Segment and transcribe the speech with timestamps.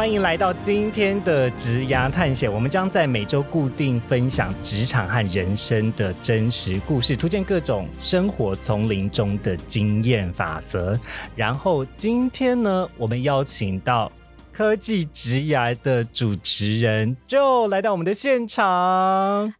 [0.00, 10.98] 欢迎来到今天的职涯探险，我们将在每周固定分享职场和人生的真实故事，图鉴各种生活丛林中的经验法则。
[11.36, 14.10] 然后今天呢，我们邀请到。
[14.52, 18.62] 科技职涯的主持人就来到我们的现场。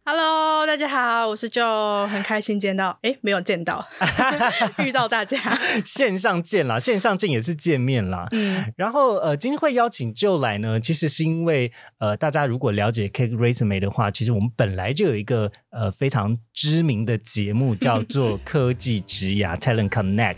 [0.05, 3.87] Hello，大家好，我是 Joe，很开心见到，哎，没有见到，
[4.85, 5.37] 遇到大家。
[5.85, 8.27] 线上见啦，线上见也是见面啦。
[8.31, 20.37] 嗯，然后呃，今天会邀请 Joe 来呢，其实是因为呃，大家如果了解 Cake Resume 的话，其实我们本来就有一个呃非常知名的节目叫做科技职涯 Talent Connect。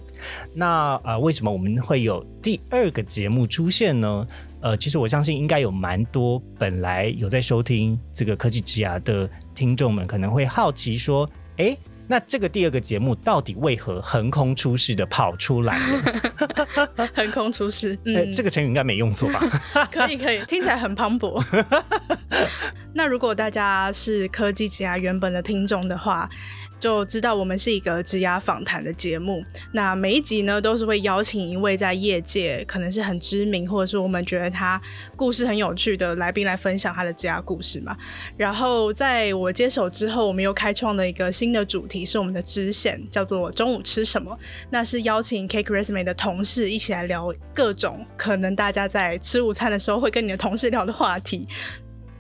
[0.56, 4.26] 那呃，为什么我们会有第二个节目出现呢？
[4.64, 17.08] 呃，其实我相信应该有蛮多本来有在收听这个科技之牙的听众们，可能会好奇说，哎，那这个第二个节目到底为何横空出世的跑出来了？
[17.14, 19.42] 横空出世，呃 嗯，这个成语应该没用错吧？
[19.92, 21.44] 可以可以，听起来很磅礴。
[22.94, 26.30] 那如果大家是科技之牙原本的听众的话，
[26.84, 29.42] 就知道我们是一个职涯访谈的节目。
[29.72, 34.82] 那每一集呢，都是会邀请一位在业界可能是很知名，或者是我们觉得他
[35.16, 37.96] 故事很有趣的来宾来分享他的职涯故事嘛。
[38.36, 44.38] 然后在我接手之后，我们又开创了一个新的主题，是我们的支线，叫做“中午吃什么”。
[44.70, 51.48] 那是邀请 Cake Resume 的同事一起来聊各种可能大家在吃午餐的时候会跟你的同事聊的话题。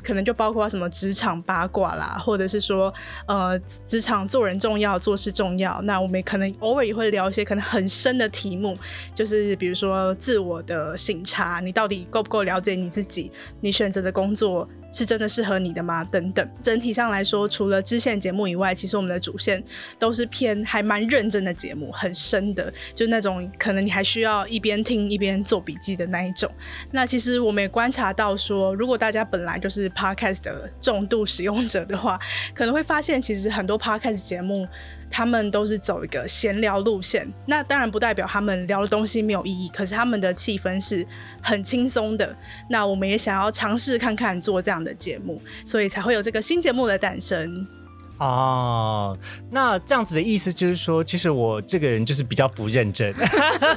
[0.03, 2.93] 可能就包括什么职场八卦啦，或者是说，
[3.27, 5.81] 呃，职场做人重要，做事重要。
[5.83, 8.78] 那我们可能偶尔也会聊一些可能很深的题目，
[9.16, 13.31] 就是比如说自我的审查，你到底够不够了解你自己？
[13.61, 16.05] 你选择的工作是真的适合你的吗？
[16.05, 16.49] 等等。
[16.61, 19.61] 整体上来说，除了支线节目以外，其实我们的主线
[19.99, 26.49] 都是偏还蛮认真的节目，很深的，就那种可能你还需要一边听一边做笔记的那一种。
[26.91, 32.19] 那其实我们也观察到说，如果大家本来就是 podcast 的重度使用者的话，
[32.53, 34.67] 可能会发现其实很多 podcast 节目。
[35.16, 41.06] 他们都是走一个闲聊路线，那当然不代表他们聊的东西没有意义，可是他们的气氛是
[41.40, 42.35] 很轻松的。
[42.68, 47.82] 那我们也想要尝试看看做这样的节目，所以才会有这个新节目的诞生。
[48.19, 49.18] 哦，
[49.50, 53.13] 那这样子的意思就是说，其实我这个人就是比较不认真。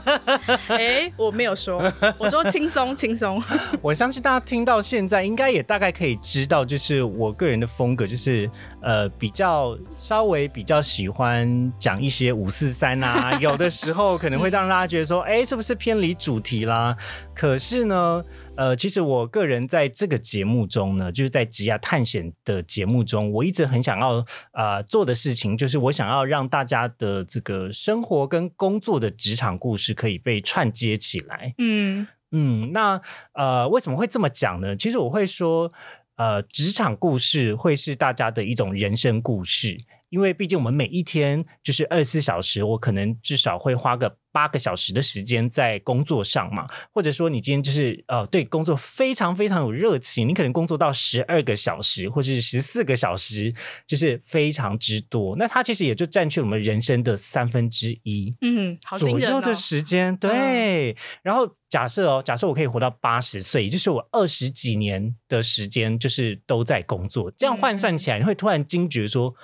[0.69, 1.83] 哎、我没有说，
[2.19, 3.43] 我说轻松轻松。
[3.83, 8.49] 我相信大家听到现在，应该也大概可以知道，就是我个人的风格，就是
[8.83, 16.97] 呃比较稍微比较喜欢讲一些五四三啊，有的时候可能会让大家觉得说，哎，是不是偏离主题啦？
[17.35, 18.23] 可是呢。
[18.57, 31.55] 呃，其实我个人在这个节目中呢，就是在吉亚探险的节目中，我一直很想要呃做的事情，就是我想要让大家的这个生活跟工作的职场故事可以被串接起来。
[31.59, 33.01] 嗯嗯，那
[33.35, 34.75] 呃，为什么会这么讲呢？
[34.77, 35.73] 其实我会说，
[36.17, 39.79] 呃，职场故事会是大家的一种人生故事，
[40.09, 53.53] 因为毕竟我们每一天就是二十四小时，我可能至少会花个八个小时的时间在工作上嘛，或者说你今天就是呃对工作非常非常有热情，你可能工作到十二个小时或是十四个小时，
[53.87, 55.35] 就是非常之多。
[55.37, 58.35] 那它其实也就占据了我们人生的三分之一。
[58.43, 59.41] 嗯，好惊人哦！
[59.41, 60.95] 左右的时间，对。
[61.23, 67.31] 然后假设哦，假设我可以活到八十岁，也就是我二十几年的时间，就是都在工作。
[67.37, 69.35] 这样换算起来，你会突然惊觉说，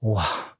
[0.00, 0.56] 哇，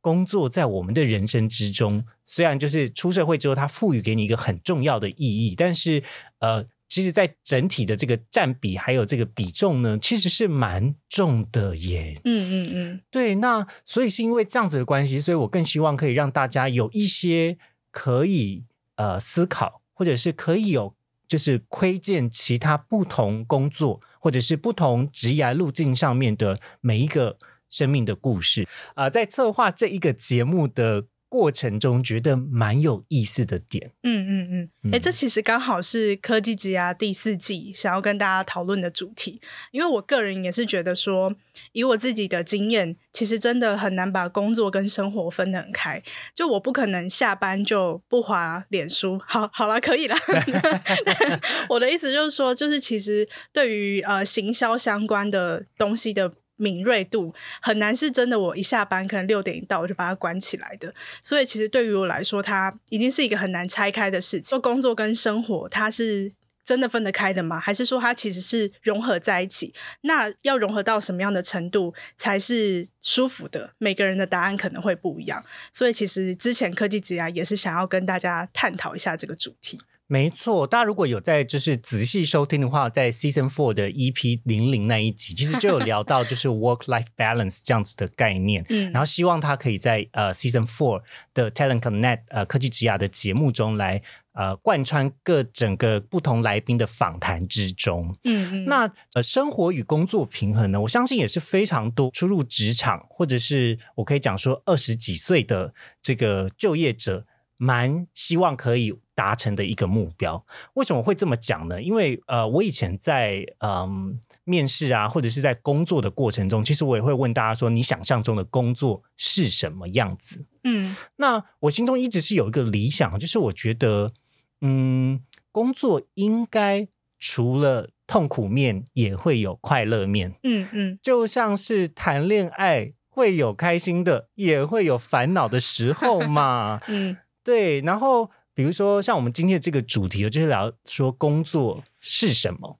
[0.00, 6.02] 工作在我们的人生之中，虽然就是出社会之后，它赋予给你一个很重要的意义，但是
[6.38, 6.66] 呃。
[6.92, 12.20] 其实，在整体的这个占比还有这个比重呢，其实是蛮重的耶。
[12.24, 17.56] 嗯嗯嗯，对，那所以是因为这样子的关系，所以我更希望可以让大家有一些
[17.92, 18.64] 可以
[18.96, 20.92] 呃思考，或者是可以有
[21.28, 27.38] 就是窥见其他不同工作或者是不同职业路径上面的每一个
[27.70, 31.06] 生命的故事啊、呃在策划这一个节目的。
[31.30, 33.92] 过程中觉得蛮有意思的点。
[34.02, 39.40] 嗯嗯嗯，哎、这其实刚好是科技职涯第四季想要跟大家讨论的主题，
[39.70, 41.32] 因为我个人也是觉得说，
[41.70, 46.02] 以我自己的经验，其实真的很难把工作跟生活分得很开。
[46.34, 50.16] 就我不可能下班就不滑脸书，好好了，可以了。
[51.70, 56.32] 我的意思就是说，就是其实对于呃行销相关的东西的。
[56.60, 64.44] 敏锐度很难是真的，我一下班可能六点一到我就把它关起来的，所以其实对于我来说，它已经是一个很难拆开的事情。
[64.44, 66.32] 做工作跟生活，它是
[66.64, 67.58] 真的分得开的吗？
[67.58, 69.72] 还是说它其实是融合在一起？
[70.02, 73.72] 那要融合到什么样的程度才是舒服的？
[73.78, 75.42] 每个人的答案可能会不一样。
[75.72, 79.80] 所以其实之前科技职涯也是想要跟大家探讨一下这个主题。
[80.12, 88.66] 没错，大家如果有在就是仔细收听的话，在 Season Four 的 EP 零零那一集，其实就有聊到就是 Work Life Balance 这样子的概念。
[88.70, 91.02] 嗯，然后希望他可以在呃 Season Four
[91.32, 94.02] 的 Talent Connect 呃科技职涯的节目中来
[94.32, 98.12] 呃贯穿各整个不同来宾的访谈之中。
[98.24, 105.72] 嗯嗯，那呃生活与工作平衡呢，我相信也是非常多初入职场或者是我可以讲说二十几岁的
[106.02, 107.24] 这个就业者，
[107.56, 110.42] 蛮希望可以达成的一个目标。
[110.72, 111.82] 为什么会这么讲呢？
[111.82, 120.46] 因为呃，我以前在嗯面试啊，或者是在工作的过程中，其实我也会问大家说，你想象中的工作是什么样子？
[120.64, 124.14] 嗯那我心中一直是有一个理想，就是我觉得，
[124.62, 125.20] 嗯，
[125.52, 126.88] 工作应该
[127.18, 136.80] 除了痛苦面，也会有快乐面，嗯嗯就像是谈恋爱会有开心的，也会有烦恼的时候嘛。
[136.88, 142.78] 嗯对，然后比如说像我们今天的这个主题，就是聊说工作是什么。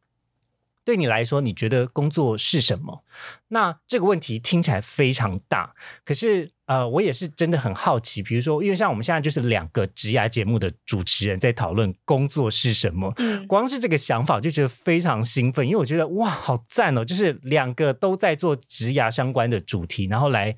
[0.82, 3.04] 对你来说，你觉得工作是什么？
[3.48, 5.74] 那这个问题听起来非常大，
[6.04, 8.22] 可是呃，我也是真的很好奇。
[8.22, 17.04] 比如说，因为像我们现在就是两个职涯节目的主持人在讨论工作是什么，嗯光是这个想法就觉得非常兴奋，因为我觉得哇，好赞哦！
[17.04, 20.56] 就是两个都在做职涯相关的主题，然后来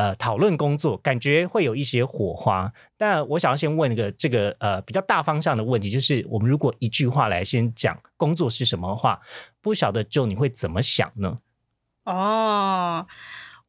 [0.00, 2.72] 呃讨论工作，感觉会有一些火花。
[2.96, 9.20] 但我想要先问一个这个呃比较大方向的问题，就是我们如果一句话来先讲工作是什么话，
[9.60, 11.38] 不晓得就你会怎么想呢？
[12.04, 13.06] 哦，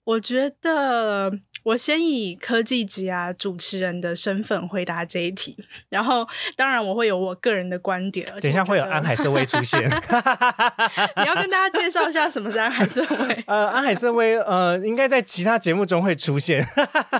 [0.03, 1.31] 我觉得
[1.63, 5.55] 我先以科技级啊主持人的身份回答这一题，
[5.89, 8.27] 然后当然我会有我个人的观点。
[8.41, 9.79] 等一下会有安海瑟薇出现。
[11.17, 13.43] 你要跟大家介绍一下什么是安海瑟薇。
[13.45, 16.65] 呃，安海瑟薇呃，应该在其他节目中会出现，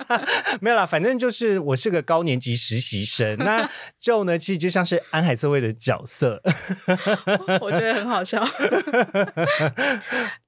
[0.60, 3.70] 没有啦，反正就是我是个高年级实习生，那
[4.02, 6.42] Joe 呢，其实就像是安海瑟薇的角色，
[7.62, 8.44] 我觉得很好笑。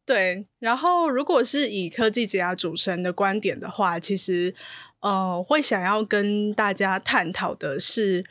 [0.06, 4.54] 对，然后如果是以科技职涯主持人的观点的话，其实
[5.00, 8.26] 呃，会想要跟大家探讨的是，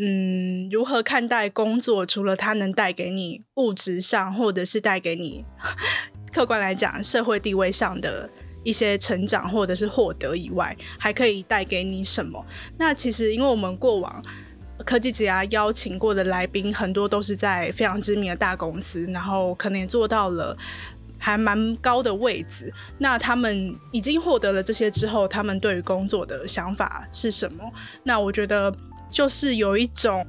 [0.00, 2.06] 嗯，如何看待工作？
[2.06, 5.44] 除了它能带给你物质上，或者是带给你
[6.32, 8.30] 客观来讲社会地位上的
[8.62, 12.46] 一些成长或者是获得以外，还可以带给你什么？
[12.78, 14.22] 那其实因为我们过往。
[14.86, 20.56] 科技职涯邀请过的来宾很多都是在非常知名的大公司，然后可能也做到了
[21.18, 22.72] 还蛮高的位置。
[22.98, 27.64] 那他们已经获得了这些之后，他们对于工作的想法是什么？
[28.04, 28.74] 那我觉得
[29.10, 30.24] 就是有一种，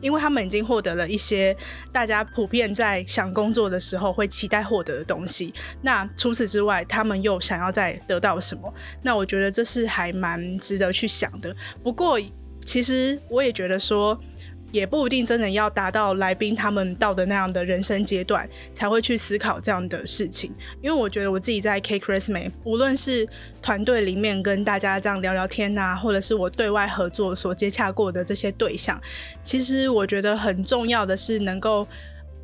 [0.00, 1.56] 因为他们已经获得了一些
[1.92, 5.52] 大家普遍在想工作的时候会期待获得的东西。
[5.82, 8.72] 那除此之外，他们又想要再得到什么？
[9.02, 11.54] 那我觉得这是还蛮值得去想的。
[11.82, 12.18] 不过，
[12.64, 14.18] 其实我也觉得说，
[14.72, 20.52] 也不一定真的要达到来宾他们到的那样的人生阶段，才会去思考这样的事情。
[20.80, 23.28] 因为我觉得我自己在 K Christmas，无论是
[23.60, 29.00] 团队里面跟大家这样聊聊天呐、或者是我对外合作所接洽过的这些对象，
[29.42, 31.86] 其实我觉得很重要的是能够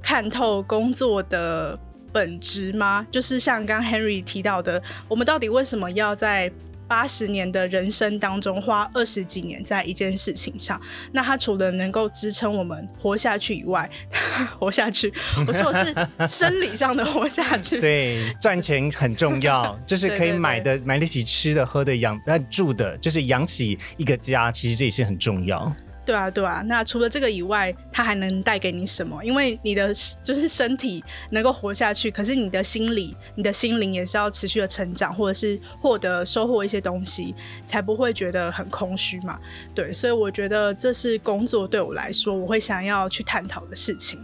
[0.02, 1.78] 看透工作的
[2.12, 3.06] 本质吗？
[3.10, 6.50] 就是像刚刚 Henry 提到的，我们到底为什么要在
[6.88, 10.80] 八十年的人生当中花二十几年在一件事情上？
[11.12, 13.88] 那它除了能够支撑我们活下去以外，
[14.58, 15.12] 活下去，
[15.46, 17.78] 我说我是生理上的活下去。
[17.80, 25.74] 对，赚钱很重要， 就是可以买的买得起吃的、喝的、养呃住的，就是养起一个家，其实这也是很重要。
[26.06, 26.62] 对啊，对啊。
[26.66, 29.22] 那除了这个以外，它还能带给你什么？
[29.24, 37.34] 因为你的就是身体能够活下去，可是你的心理、你的心灵也是要持续的成长，或者是获得、收获一些东西，
[37.66, 39.38] 才不会觉得很空虚嘛。
[39.74, 44.18] 对，所以我觉得这是工作对我来说，我会想要去探讨的事情。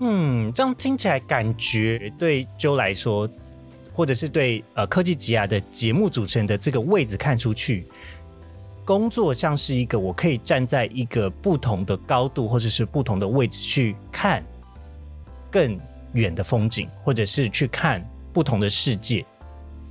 [0.00, 3.28] 嗯，这样听起来感觉对 Joe 来说，
[3.94, 7.86] 或者是对呃科技吉亚的节目主持人的这个位置看出去，
[8.84, 14.42] 工作像是一个我可以站在一个不同的高度或者是不同的位置去看
[15.50, 15.78] 更
[16.12, 19.24] 远的风景，或者是去看不同的世界。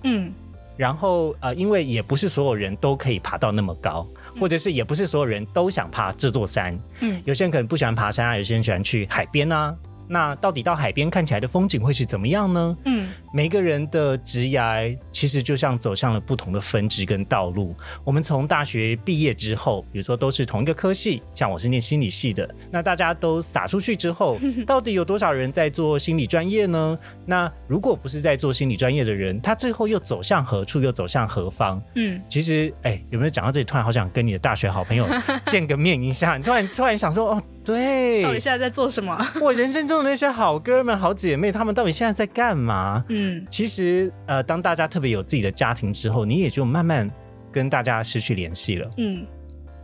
[0.04, 0.32] 嗯
[0.78, 4.08] 然后呃，因为也不是所有人都可以爬到那么高，
[4.40, 6.78] 或者是也不是所有人都想爬这座山。
[7.02, 9.76] 嗯有些人可能不喜欢爬山啊，有些人喜欢去海边啊。
[10.08, 12.78] 那到底到海边看起来的风景会是怎么样呢？
[12.86, 17.76] 嗯每个人的职涯其实就像走向了不同的分支跟道路。
[18.04, 26.98] 我们从大学毕业之后，比如说都是同一个科系，像我是念心理系的，那大家都撒出去之后， 到底有多少人在做心理专业呢？
[27.26, 31.82] 那如果不是在做心理专业的人，他最后又走向何处，又走向何方？
[31.96, 35.08] 嗯，其实，哎，有没有讲到这里，突然好想跟你的大学好朋友
[35.46, 36.36] 见个面一下？
[36.36, 39.18] 你突然突然想说，哦，对到，底现在在做什么？
[39.40, 43.06] 我人生中的那些好哥们、好姐妹，他们到底现在在干嘛？
[43.08, 47.10] 嗯其实，呃，当大家特别有自己的家庭之后，你也就慢慢
[47.52, 48.90] 跟大家失去联系了。
[48.98, 49.26] 嗯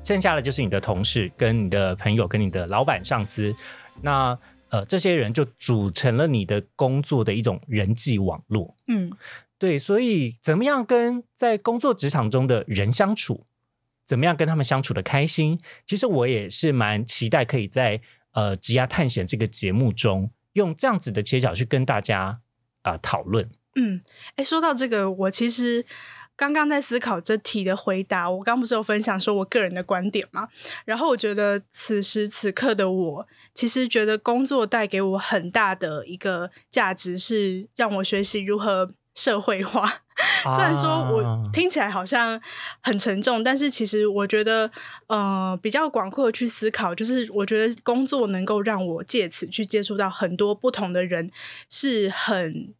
[0.04, 3.54] 剩下的就是你的同事、跟你的朋友、跟你的老板、上司。
[4.02, 4.38] 那
[4.70, 8.74] 呃，这些人就组成了你的工作的一种人际网络。
[8.88, 9.12] 嗯
[9.60, 13.48] 对，所以怎么样跟在工作职场中的人相处，
[14.06, 18.00] 怎么样跟他们相处的开心，其实我也是蛮期待可以在
[18.32, 22.38] 呃职涯探险这个节目中，用这样子的切角去跟大家啊、
[22.92, 23.50] 呃讨论。
[23.76, 24.02] 嗯，
[24.36, 25.86] 哎，说到这个，我其实
[26.36, 28.30] 刚刚在思考这题的回答。
[28.30, 30.48] 我刚不是有分享说我个人的观点吗？
[30.86, 40.04] 然后我觉得此时此刻的我，其实觉得工作带给我很大的一个价值，是让我学习如何社会化。
[40.56, 42.40] 虽然说啊我听起来好像
[42.82, 44.70] 很沉重，但是其实我觉得，
[45.08, 51.30] 呃，比较广阔的去思考，就是我觉得工作能够让我借此去接触到很多不同的人，
[51.70, 52.74] 是很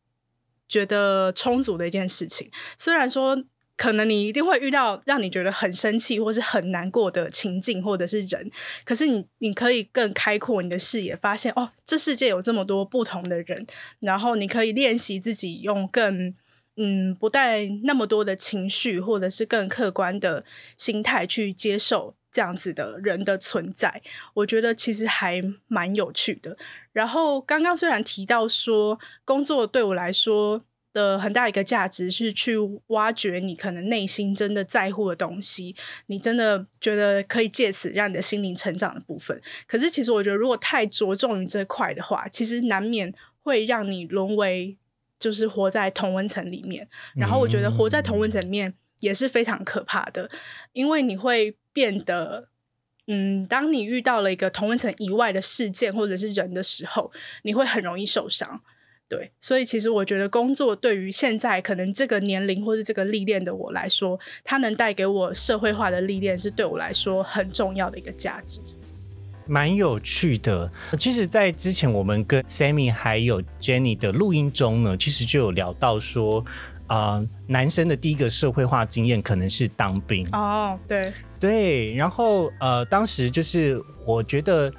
[0.68, 2.50] 觉得充足的一件事情。
[2.78, 3.44] 虽然说
[3.76, 8.52] 可能你一定会遇到让你觉得很生气或是很难过的情境或者是人，
[8.84, 13.66] 可是你你可以更开阔你的视野，发现哦，这世界有这么多不同的人，
[14.00, 16.34] 然后你可以练习自己用更。
[16.80, 20.46] 嗯，不带那么多的情绪，或者是更客观的
[20.78, 24.04] 心态去接受这样子的人的存在，
[24.36, 26.56] 我觉得其实还蛮有趣的。
[26.94, 30.62] 然后刚刚虽然提到说，工作对我来说
[30.94, 32.56] 的很大一个价值是去
[32.88, 39.42] 挖掘你可能内心真的在乎的东西，你真的觉得可以借此让你的心灵成长的部分。
[39.66, 44.78] 可是其实我觉得，如果太着重于这块的话，其实难免会让你沦为。
[45.20, 50.30] 就是活在同温层里面，然后我觉得活在同温层里面也是非常可怕的，
[50.74, 52.50] 因为你会变得，
[53.08, 57.12] 嗯，当你遇到了一个同温层以外的事件或者是人的时候，
[57.44, 58.62] 你会很容易受伤。
[59.10, 68.60] 对，所以其实我觉得工作对于现在可能这个年龄或者这个历练的我来说，它能带给我社会化的历练，是对我来说很重要的一个价值。
[69.48, 70.70] 蛮有趣的。
[70.98, 76.44] 其实，在之前我们跟 Sammy 还有 Jenny 的录音中呢，其实就有聊到说，
[76.88, 80.28] 啊、男生的第一个社会化经验可能是当兵。
[80.32, 84.72] 哦，对，对，然后呃，当时就是我觉得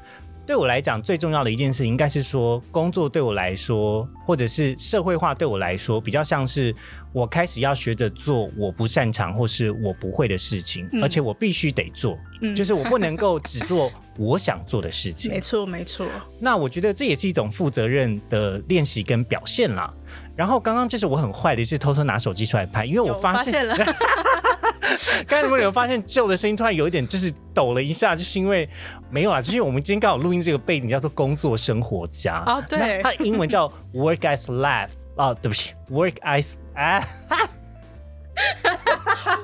[0.48, 6.74] 对我来讲最重要的一件事，应该是说工作对我来说，或者是社会化对我来说，比较像是
[7.12, 15.38] 我开始要学着做我不擅长或是我不会的事情，嗯而且我必须得做，嗯就是我不能够只做我想做的事情没。
[15.38, 16.06] 错，没错，
[16.40, 19.92] 那我觉得这也是一种负责任的练习跟表现啦。
[20.34, 23.76] 然后刚刚就是我很坏的，是偷偷拿手机出来拍，因为我发现现了，
[25.26, 28.68] 刚才你们有发现旧的声音突然有一点就是抖了一下，就是因为
[29.10, 32.42] 没有啦，就是因为我们今天刚好录音这个背景叫做工作生活家。
[32.46, 32.78] 哦对。
[32.78, 37.02] 那它英文叫 work as life 啊，对不起，work as 啊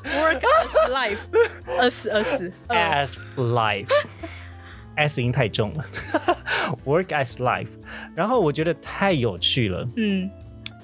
[0.05, 1.19] work as life，
[1.79, 3.89] 饿死饿死，呃 as life。
[4.97, 5.85] S 音太重了，
[6.87, 7.67] work as life，
[8.15, 10.31] 然后我觉得太有趣了，嗯，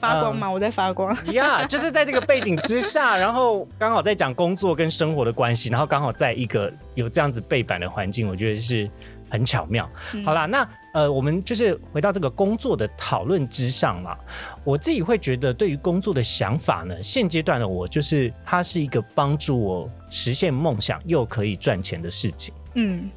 [0.01, 1.15] 发光嘛，我在发光。
[1.33, 8.89] 呀就是在这个背景之下，然后刚好在讲工作跟生活的关系，然后刚好在一个有这样子背板的环境，我觉得是
[9.29, 9.89] 很巧妙。
[10.25, 14.17] 好啦，那呃，我们就是回到这个工作的讨论之上嘛。
[14.65, 22.55] 我自己会觉得，对于工作的想法呢，现阶段的我就是它是一个帮助我实现梦想又可以赚钱的事情。
[22.75, 23.11] 嗯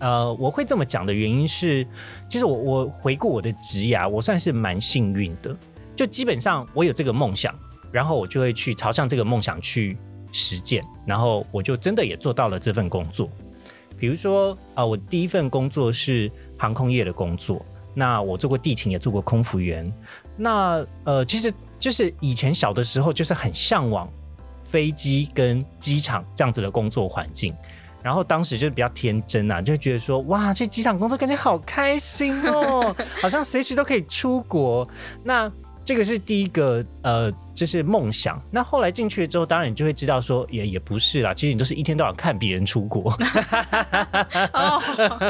[0.00, 1.86] 呃，我会这么讲的原因是，
[2.28, 5.54] 其实我我回顾我的职涯，我算是蛮幸运的。
[6.00, 7.54] 就基本上我有这个梦想，
[7.92, 9.98] 然后我就会去朝向这个梦想去
[10.32, 13.28] 实践，然后我就真的也做到了这份工作。
[13.98, 19.92] 比如说，啊、我第一份工作是航空业的工作，那我做过地勤，也做过空服员。
[20.38, 24.10] 那呃，其实就是以前小的时候就是很向往
[24.62, 27.54] 飞机跟机场这样子的工作环境。
[28.02, 34.88] 然后当时就是比较天真啊，就觉得说，哇，去机场工作感觉好开心哦， 好像随时都可以出国。
[35.22, 35.52] 那
[35.84, 38.40] 这个是第一个，呃，就是梦想。
[38.50, 41.34] 那后来进去了之后，当然你就会知道说，也也不是啦。
[41.34, 43.10] 其实你都是一天到晚看别人出国，
[44.52, 44.80] 哦，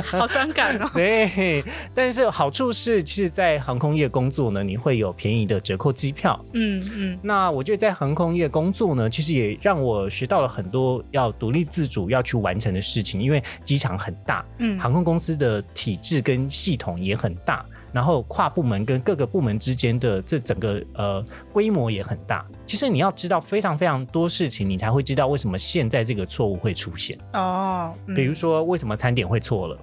[0.04, 0.90] 好伤感哦。
[0.95, 1.64] 对，
[1.95, 6.38] 但是好处是，其实，在航空业工作呢，你会有便宜的折扣机票。
[6.52, 7.19] 嗯嗯。
[7.23, 17.64] 那我觉得在航空业工作呢，其实也让我学到了很多要独立自主要去完成的事情，因为机场很大，嗯，航空公司的体制跟系统也很大。
[17.93, 22.47] 然后跨部门跟各个部门之间的这整个呃规模也很大。
[22.67, 27.93] 其实你要知道非常非常多事情，你才会知道为什么现在这个错误会出现哦。
[28.15, 29.79] 比如说为什么餐点会错了，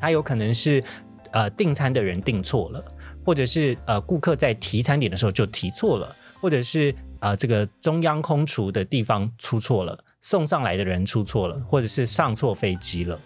[0.00, 0.84] 它有可能是
[1.32, 2.84] 呃订餐的人订错了，
[3.24, 9.98] 或者是呃顾客在提餐点的时候就提错了，或者是啊这个中央空厨的地方出错了。
[10.26, 13.20] 送上来的人出错了，或者是上错飞机了，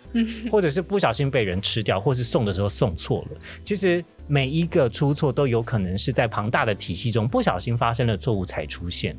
[0.50, 3.38] 或者是不小心被人吃掉，或是送的时候送错了。
[3.62, 9.16] 其实每一个出错都有可能是在庞大的体系中不小心发生了错误才出现。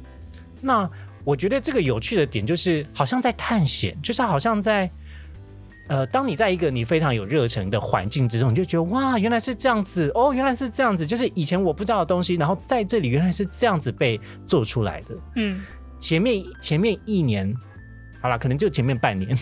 [0.60, 0.90] 那
[1.24, 4.92] 我觉得这个有趣的点就是，好像在探险，就是好像在
[5.88, 15.18] 呃，当你在一个你非常有热忱的环境之中，你就觉得哇，原来是这样子哦，原来是这样子，就是以前我不知道的东西，然后在这里原来是这样子被做出来的。
[15.38, 15.62] 嗯，
[15.98, 17.56] 前面前面一年。
[18.22, 19.36] 好了，可能就前面半年，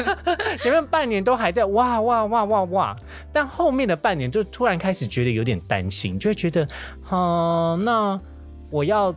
[0.60, 2.96] 前面半年都还在哇哇哇哇哇，
[3.32, 6.66] 但后面的半年就突然开始觉得有点担心，就会觉得，
[7.02, 8.20] 哈，那
[8.70, 9.14] 我要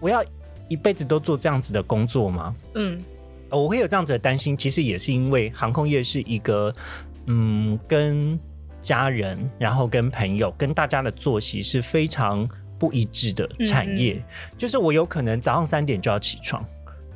[0.00, 0.24] 我要
[0.68, 2.54] 一辈子都做这样子的工作吗？
[2.74, 3.00] 嗯，
[3.48, 6.74] 我会有这样子的担心，其实也是因为航空业是一个，
[7.26, 8.38] 嗯，跟
[8.80, 12.48] 家人，然后跟朋友，跟大家的作息是非常
[12.78, 14.22] 不一致的产业，
[14.56, 16.64] 就是我有可能早上三点就要起床。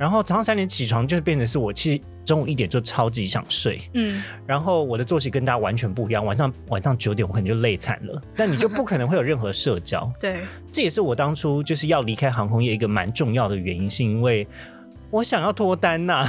[0.02, 6.26] 然后早上三点起床，就变成是我其实中午一点就超级想睡，嗯，然后我的作息跟大家完全不一样。
[6.26, 10.10] 晚上晚上九点我可能就累惨了，但你就不可能会有任何社交。
[10.18, 10.40] 对，
[10.72, 14.44] 这也是我当初就是要离开航空业一个蛮重要的原因，是因为
[15.08, 16.26] 我想要脱单呐。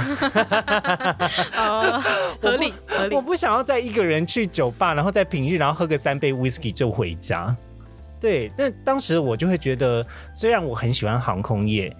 [1.58, 2.00] 哦，
[2.40, 3.16] 合理合理。
[3.16, 7.52] 我不想要再一个人去酒吧，然后在平日然后喝个三杯 whisky 就回家。
[8.20, 11.92] 对，那当时我就会觉得，虽然我很喜欢航空业。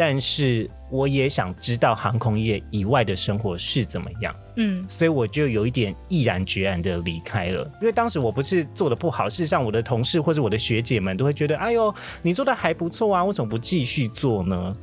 [0.00, 7.70] 但是我也想知道航空业以外的生活是怎么样，嗯，所以我就有一点毅然决然的离开了。
[7.80, 14.74] 因为当时我不是做的不好，事实上我的同事或者我的学姐们都会觉得，哎呦，你做的还不错啊，为什么不继续做呢？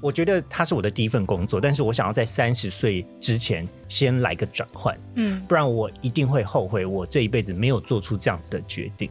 [0.00, 9.10] 我觉得它是我的第一份工作，但是我想要在三十岁之前先来个转换，嗯，不然我一定会后悔我这一辈子没有做出这样子的决定。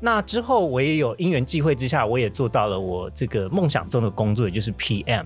[0.00, 5.24] 那之后，我也有因缘际会之下，我也做到了我这个梦想中的工作，也就是 PM。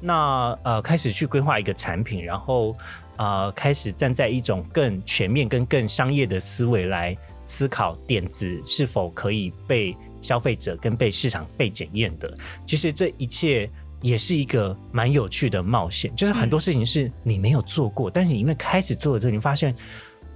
[0.00, 2.74] 那呃，开始去规划一个产品，然后
[3.18, 7.16] 呃，开始站在一种更全面、跟更商业的思维来
[7.46, 12.32] 思考点子是否可以被消费者跟被市场被检验的。
[12.64, 13.70] 其实这一切
[14.02, 19.74] 也是一个蛮有趣的冒险，就是很多事情是你没有做过，但是你因为开始做了之后，你发现。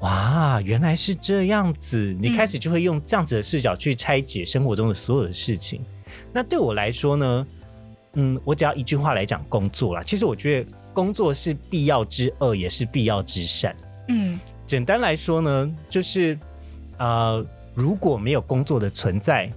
[0.01, 2.15] 哇，原来是这样子！
[2.21, 5.81] 你开始就会用这样子的视角去拆解生活中的所有的事情。
[6.31, 7.47] 那对我来说呢？
[8.15, 10.03] 嗯，我只要一句话来讲工作啦。
[10.03, 13.75] 其实我觉得工作是必要之恶，也是必要之善。
[14.09, 16.39] 嗯，简单来说呢，就是
[16.99, 17.43] 呃，
[17.75, 19.51] 如果没有工作的存在，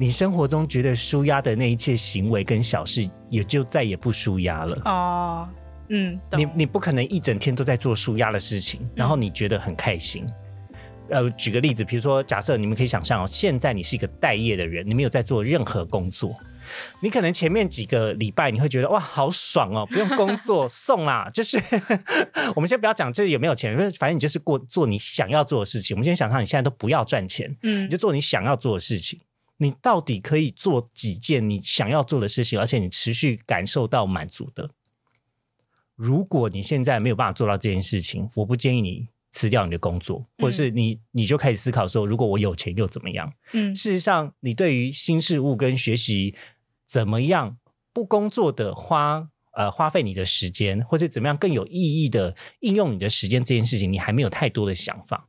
[0.00, 4.80] 你生活中觉得舒压的那一切行为跟小事，也就再也不舒压了。
[4.84, 5.48] 哦。
[5.90, 10.24] 嗯，你你不可能一整天都在做舒压的事情，然后你觉得很开心。
[11.08, 16.30] 呃，举个例子，比如说，假设你们可以想象哦，现在你是一个待业的人，你没有在做任何工作，
[17.00, 21.28] 你可能前面几个礼拜你会觉得哇，好爽哦，不用工作送啦。
[21.32, 21.58] 就是
[22.54, 25.96] 我们先不要讲这有没有钱，因为反正你就是过做你想要做的事情。
[25.96, 29.18] 我们先想象你现在都不要赚钱，嗯，你就做你想要做的事情。
[29.58, 34.70] 你到底可以做几件你想要做的事情，而且你持续感受到满足的？
[35.94, 43.32] 如果你现在没有办法做到这件事情，我不建议你辞掉你的工作，或者是你你就开始思考说，如果我有钱又怎么样？
[43.52, 46.36] 嗯，事实上，你对于新事物跟学习
[46.86, 47.58] 怎么样
[47.92, 55.27] 不工作的花呃花费你的时间，或者怎么样更有意义的应用你的时间这件事情，你还没有太多的想法。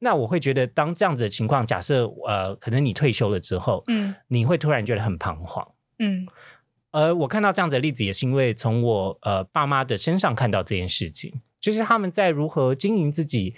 [0.00, 5.66] 那我会觉得，当这样子的情况，假设呃，可能你退休了之后，嗯，你会突然觉得很彷徨，
[5.98, 6.26] 嗯。
[6.92, 13.54] 而我看到这样的例子，也是因为从我呃爸妈的身上看到这件事情，就是他们在如何经营自己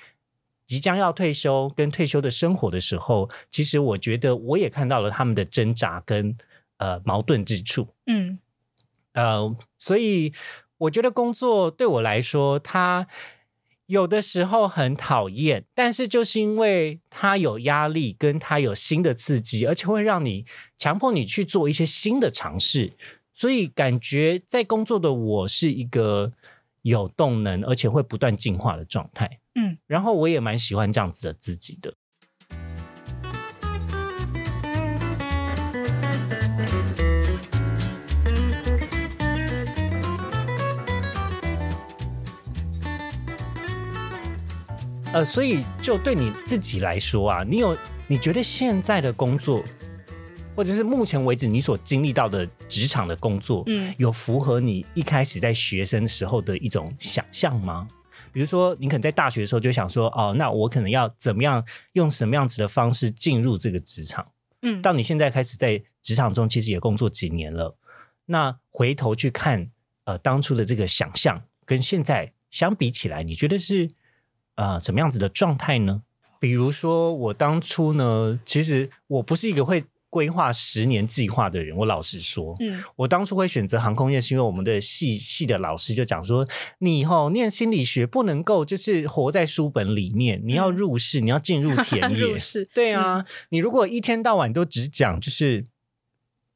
[0.66, 6.36] 即将要退休跟退休的生活的时候，其实我觉得我也看到了他们的挣扎跟
[6.76, 7.88] 呃矛盾之处。
[8.06, 8.38] 嗯，
[9.14, 10.34] 呃，所以
[10.76, 13.06] 我觉得工作对我来说，它
[13.92, 20.46] 有的时候很讨厌，但是就是因为它有压力，跟它有新的刺激，而且会让你
[20.78, 22.94] 强迫你去做一些新的尝试，
[23.34, 26.32] 所以感觉在工作的我是一个
[26.80, 29.40] 有动能，而且会不断进化的状态。
[29.56, 31.92] 嗯，然后我也蛮喜欢这样子的自己的。
[45.12, 49.62] 呃，所以就对你自己来说啊，你有你觉得现在的工作，
[50.56, 57.86] 或者是目前为止你所经历到的职场的工作，嗯有符合你一开始在学生时候的一种想象吗？
[58.32, 64.26] 比如说，你可能在大学的时候就想说，哦，那我可能要怎么样用什么样子的方式进入这个职场？
[64.62, 67.76] 嗯到你现在开始在职场中，其实也工作几年了，
[68.24, 69.70] 那回头去看，
[70.04, 73.90] 呃，当初的这个想象跟现在相比起来，你觉得是
[74.56, 76.02] 呃什么样子的状态呢？
[76.38, 86.46] 比如说，我当初呢，其实我不是一个会规划十年计划的人，我老实说，嗯我当初会选择航空业，是因为我们的系系的老师就讲说，
[86.80, 92.36] 你吼、念心理学不能够就是活在书本里面，你要入世，你要进入田 野。
[92.74, 95.64] 对啊，你如果一天到晚都只讲就是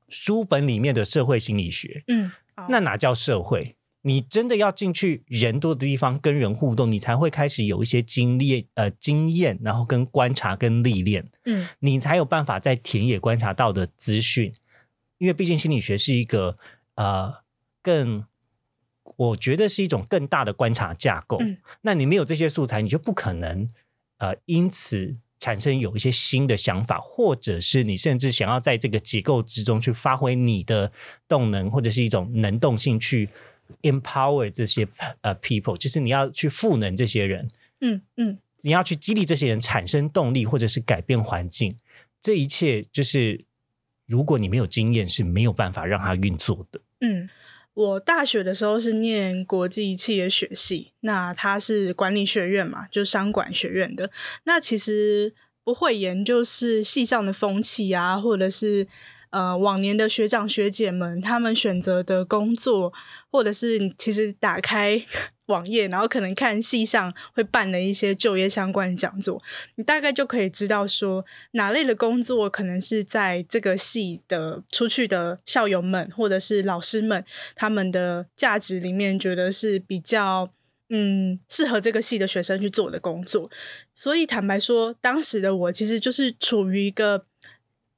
[0.08, 2.32] 书本里面的社会心理学，嗯，
[2.68, 3.76] 那哪叫社会？
[4.06, 11.28] 你真的要进去人多的地方跟人互动，你才会开始有一些经历呃经验，然后跟观察跟历练。
[11.44, 14.52] 嗯你才有办法在田野观察到的资讯，
[15.18, 16.56] 因为毕竟心理学是一个
[16.94, 17.42] 呃
[17.82, 18.24] 更，
[19.16, 21.38] 我觉得是一种更大的观察架构。
[21.40, 23.68] 嗯那你没有这些素材，你就不可能
[24.18, 30.92] 呃因此产生有一些新的想法，或者是你甚至想要在这个结构之中去发挥你的
[31.26, 33.28] 动能，或者是一种能动性去
[33.82, 34.86] empower 这些
[35.20, 37.48] 呃 people，就是你要去赋能这些人。
[37.80, 41.76] 嗯嗯你要去激励这些人产生动力，或者是改变环境，
[42.20, 43.44] 这一切就是
[44.06, 46.80] 如果你没有经验，是没有办法让它运作的。
[47.00, 47.28] 嗯。
[47.74, 54.10] 我大学的时候是念国际企业学系，那它是管理学院嘛，就商管学院的。
[54.44, 58.88] 那其实不会研究是系上的风气啊，或者是
[59.30, 62.92] 呃往年的学长学姐们他们选择的工作，
[63.30, 65.04] 或者是其实打开
[65.46, 69.42] 网页，然后可能看系上会办的一些就业相关讲座，
[69.76, 80.50] 你大概就可以知道说哪类的工作可能是在这个系的出去的校友们或者是老师们他们的价值里面觉得是比较。
[80.88, 83.50] 嗯，适合这个系的学生去做的工作，
[83.92, 87.24] 所以坦白说，当时的我其实就是处于一个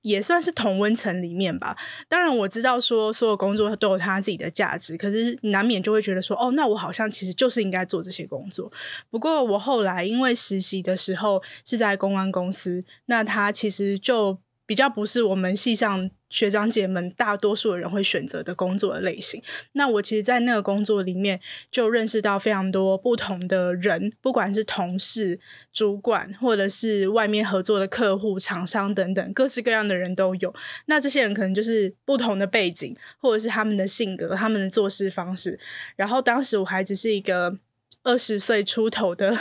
[0.03, 1.77] 也算是同温层里面吧。
[2.09, 8.71] 当然，我知道说所有工作都有它自己的价值，可是难免就会觉得说，哦，那我好像其实就是应该做这些工作。
[9.11, 19.43] 不过我后来因为实习的时候是在公安公司，那他其实就比较不是我们系上学长姐们大多数的人会选择的工作的类型。
[19.73, 25.41] 那我其实，在那个工作里面就认识到非常多不同的人，不管是同事、
[25.73, 30.55] 主管，或者是外面合作的客户、厂商等等，各式各样的人都有。
[30.85, 35.59] 那这些人可能就是不同的背景，或者是他们的性格、他们的做事方式。
[35.97, 37.57] 然后当时我还只是一个
[38.03, 39.35] 二十岁出头的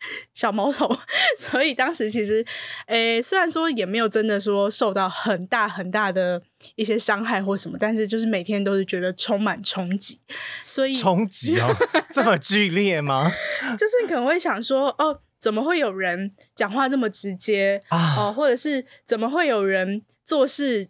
[0.34, 0.88] 小毛头，
[1.38, 2.44] 所以当时其实，
[2.86, 6.40] 诶，虽然说也没有真的说受到很大很大的
[6.76, 10.20] 一些伤害或什么，但是就是每天都是觉得充满冲击，
[10.64, 11.68] 所以冲击哦，
[12.14, 13.30] 这么剧烈吗？
[13.78, 17.82] 就是你可能会想说，哦，怎么会有人讲话这么直接？
[17.88, 20.88] 啊，哦，或者是怎么会有人做事，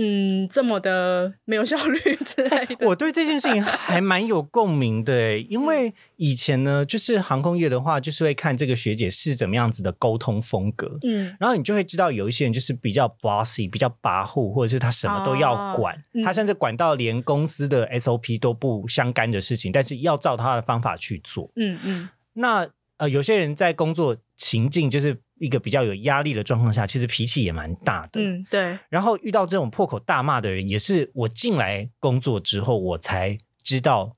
[0.00, 2.86] 嗯，这么的没有效率之类的。
[2.86, 10.98] 我对这件事情还蛮有共鸣的诶，因为以前呢，就是航空业的话，就是会看这个学姐是怎么样子的沟通风格。
[11.02, 21.50] 嗯然后你就会知道，有一些人就是比较 bossy，比较跋扈，或者是他什么都要管，嗯他甚至管到连公司的 SOP 都不相干的事情，但是要照他的方法去做。
[21.56, 28.20] 嗯嗯那呃，有些人在工作情境就是一个比较有压力的状况下，其实脾气也蛮大的。
[28.20, 34.16] 嗯，对，然后遇到这种破口大骂的人，也是我进来工作之后，我才知道，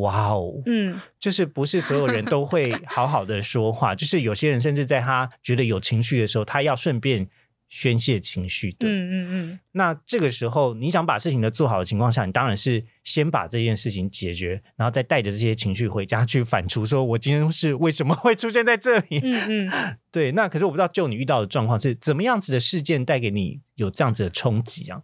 [0.00, 7.28] 哇哦，嗯就是不是所有人都会好好的说话， 就是有些人甚至在他觉得有情绪的时候，他要顺便
[7.68, 8.88] 宣泄情绪的。
[8.88, 19.20] 嗯嗯嗯，那这个时候，你想把事情的做好的情况下，你当然是先把这件事情解决，然后再带着这些情绪回家去反刍，说我今天是为什么会出现在这里？
[19.22, 25.02] 嗯嗯， 对，那可是我不知道，就你遇到的状况是怎么样子的事件带给你有这样子的冲击啊？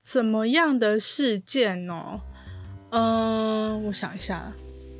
[0.00, 2.20] 怎么样的事件哦？
[2.90, 4.52] 嗯，我想一下。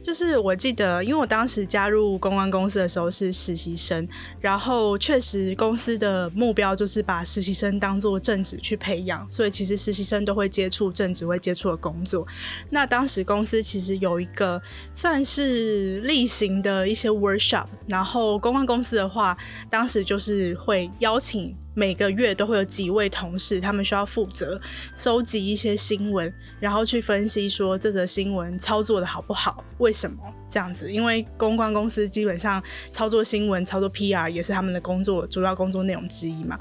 [0.04, 4.06] 就是我记得，因为我当时加入公关公司的时候是实习生，
[4.38, 12.26] 然后确实公司的目标就是把实习生当做正职去培养，所以其实实习生都会接触正职会接触的工作。
[12.68, 14.60] 那当时公司其实有一个
[14.92, 19.34] 算是例行的一些 workshop，然后公关公司的话，
[19.70, 21.56] 当时就是会邀请。
[21.74, 24.60] 每个月都会有几位同事，他们需要负责
[24.96, 30.16] 收集一些新闻，然后去分析说这则新闻操作的好不好，为什么
[30.48, 30.90] 这样子？
[30.90, 36.58] 因为公关公司基本上操作新闻、操作 PR 也是他们的工作主要工作内容之一嘛。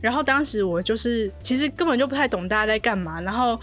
[0.00, 3.60] 然后当时我就是其实根本就不太懂大家在干嘛，然后。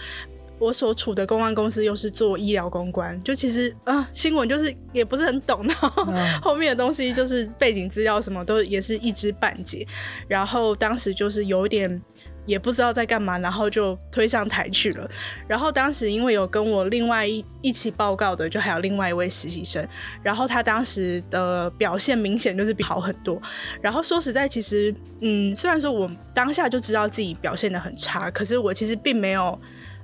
[0.62, 5.89] 我所处的公关公司又是做医疗公关，就其实啊，新闻就是也不是很懂，然后
[6.39, 9.88] 后面的东西就是背景资料什么都也是一知半解，
[10.28, 12.00] 然后当时就是有一点
[12.45, 15.10] 也不知道在干嘛，然后就推上台去了。
[15.47, 19.84] 然后当时因为有跟我另外一一起报告的，就还有另外一位实习生，
[20.21, 23.41] 然后他当时的表现明显就是比好很多。
[23.82, 29.60] 然后说实在，其实嗯，虽然说我当下就知道自己表现的很差，可是我其实并没有。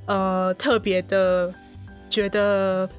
[0.07, 1.53] 呃，特别的
[2.09, 2.89] 觉得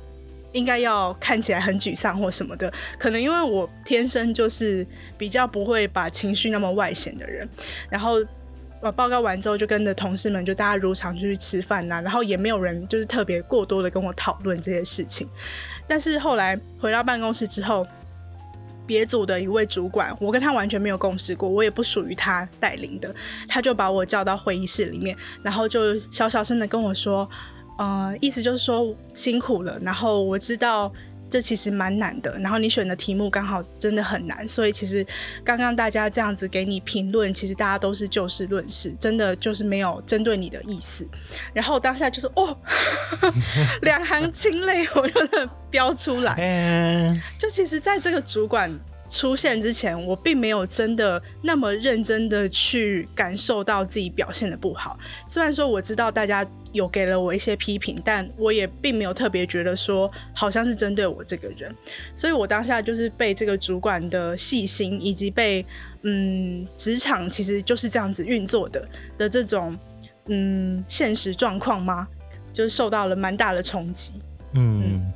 [0.53, 7.49] 应该要看起来很沮丧或什么的，可能因为我天生就是比较不会把情绪那么外显的人。
[7.90, 8.25] 然后
[8.81, 15.29] 我，报告完之后就跟着同事们就大家如常出去吃饭呐，然后也没有人就是特别过多的跟我讨论这些事情。
[15.87, 17.87] 但是后来回到办公室之后。
[18.88, 23.14] 别组的一位主管，我跟他完全没有共识过，我也不属于他带领的。
[23.46, 27.29] 他就把我叫到会议室里面，然后就小小声的跟我说
[27.79, 29.79] ：“呃，意思就是说辛苦了。
[29.83, 30.90] 然后我知道。”
[31.30, 35.06] 这其实蛮难的，然后你选的题目刚好真的很难，所以其实
[35.44, 41.08] 刚刚大家这样子给你评论，其实大家都是就事论事，真的就是没有针对你的意思。
[41.52, 42.56] 然后当下就是哦，
[43.82, 45.20] 两行清泪我就
[45.70, 46.34] 飙出来。
[47.38, 48.78] 就其实，在这个主管。
[49.11, 54.99] 出现之前，我并没有真的那么认真的去感受到自己表现的不好。
[55.27, 61.75] 虽然说我知道大家有给了我一些批评，但我也并没有特别觉得说好像是针对我这个人。
[62.14, 65.64] 所以我当下就是被这个主管的细心，以及被
[66.03, 69.75] 嗯职场其实就是这样子运作的的这种
[70.27, 72.07] 嗯现实状况吗？
[72.53, 74.12] 就是受到了蛮大的冲击。
[74.53, 75.11] 嗯，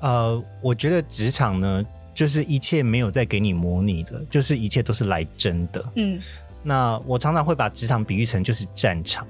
[0.00, 1.82] 呃，我觉得职场呢。
[2.14, 5.84] 就是一切没有在给你模拟的，就是一切都是来真的。
[5.96, 6.20] 嗯，
[6.62, 9.26] 那我常常会把职场比喻成就是战场。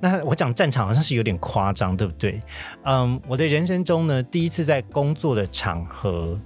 [0.00, 2.40] 那我讲战场好像是有点夸张，对不对？
[2.84, 6.38] 嗯，我的人生中呢，第一次在工作的场合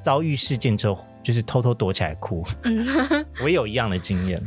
[0.00, 2.44] 遭遇事件之后，就是偷偷躲起来哭。
[3.42, 4.42] 我也有一样的经验。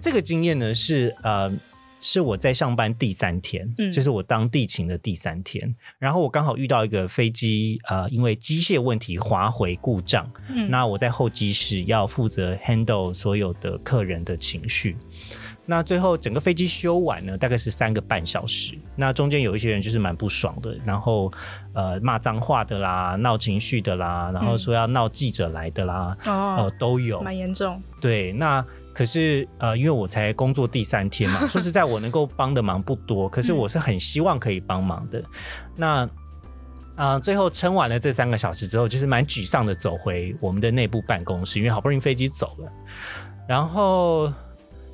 [0.00, 1.52] 这个经验呢是呃。
[2.00, 3.90] 是我在上班第三天，嗯。
[3.90, 10.70] 就是我当地勤的第三天，然后我刚好遇到一个飞机，呃，因为机械问题滑回故障，嗯。
[10.70, 14.96] 那我在候机室要负责 handle 所有的客人的情绪，
[15.66, 21.32] 那最后整个飞机修完呢，大概是三个半小时，那中间有一些人就是蛮不爽的，然后
[21.72, 28.64] 呃骂脏话的啦，闹情绪的啦，然后说要闹记者来的啦，哦，都有，蛮严重，对，那。
[28.98, 33.28] 可是，呃，因为我才工作第三天嘛， 说实在，我能够帮的忙不多。
[33.28, 35.22] 可是我是很希望可以帮忙的。
[35.76, 36.10] 那，
[36.96, 42.72] 啊，最后撑完了这三个小时之后，就是蛮沮丧的走回我们的内部办公室，因为好不容易飞机走了。
[43.48, 44.32] 然后，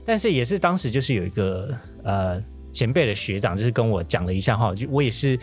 [0.04, 2.38] 但是也是当时就是有一个呃
[2.70, 5.38] 前辈的学长，就是跟我讲了一下话，就我也是。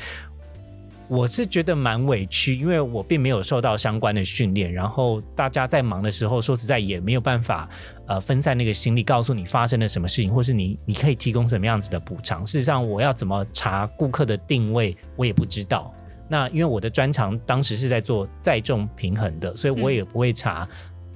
[1.07, 7.67] 我是觉得蛮委屈，因为我并没有受到相关的训练，然后大家在忙的时候，说实在也没有办法，
[8.11, 12.45] 呃，分散那个心力，告诉你发生了什么事情，或是你你可以提供什么样子的补偿。
[12.45, 15.93] 事实上，我要怎么查顾客的定位，我也不知道。
[16.27, 20.67] 那因为我的专长当时是在做载重平衡的，所以我也不会查。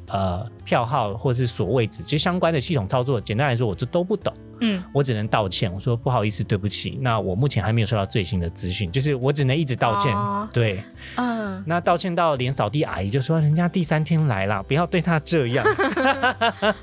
[0.07, 4.33] 呃，票号或是锁位置，其实相关的系统操作，简单来说，我就都不懂。
[4.61, 6.97] 嗯，我只能道歉，我说不好意思，对不起。
[7.01, 10.15] 那我目前还没有收到最新的资讯，就是我只能一直道歉。
[10.53, 10.83] 对，
[11.15, 15.65] 嗯，那道歉到连扫地阿姨就说，人家第三天来了，不要对他这样。